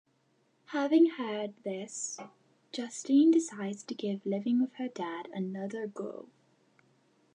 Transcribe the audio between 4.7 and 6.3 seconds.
her dad another go.